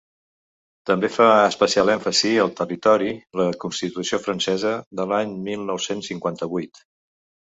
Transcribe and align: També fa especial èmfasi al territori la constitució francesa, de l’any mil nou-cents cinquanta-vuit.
També 0.89 1.09
fa 1.15 1.25
especial 1.49 1.91
èmfasi 1.95 2.31
al 2.43 2.49
territori 2.59 3.11
la 3.41 3.45
constitució 3.65 4.19
francesa, 4.23 4.71
de 5.01 5.05
l’any 5.13 5.37
mil 5.49 5.67
nou-cents 5.69 6.11
cinquanta-vuit. 6.13 6.83